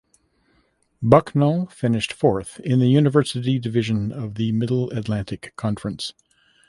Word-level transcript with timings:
Bucknell 1.03 1.67
finished 1.67 2.11
fourth 2.11 2.59
in 2.61 2.79
the 2.79 2.87
University 2.87 3.59
Division 3.59 4.11
of 4.11 4.33
the 4.33 4.51
Middle 4.51 4.89
Atlantic 4.97 5.53
Conference. 5.55 6.13